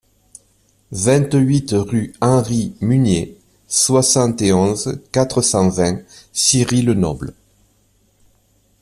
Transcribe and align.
vingt-huit 0.93 1.75
rue 1.77 2.13
Henri 2.21 2.75
Mugnier, 2.81 3.37
soixante 3.67 4.41
et 4.41 4.51
onze, 4.51 4.99
quatre 5.11 5.43
cent 5.43 5.69
vingt, 5.69 6.01
Ciry-le-Noble 6.33 7.35